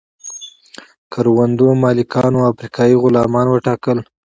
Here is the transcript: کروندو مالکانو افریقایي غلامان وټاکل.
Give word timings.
کروندو 1.13 1.67
مالکانو 1.81 2.39
افریقایي 2.51 2.95
غلامان 3.03 3.47
وټاکل. 3.49 3.97